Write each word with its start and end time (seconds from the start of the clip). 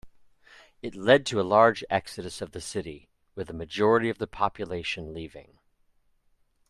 It 0.81 0.95
led 0.95 1.27
to 1.27 1.39
a 1.39 1.43
large 1.43 1.83
exodus 1.87 2.41
of 2.41 2.53
the 2.53 2.59
city, 2.59 3.07
with 3.35 3.51
a 3.51 3.53
majority 3.53 4.09
of 4.09 4.17
the 4.17 4.25
population 4.25 5.13
leaving. 5.13 5.59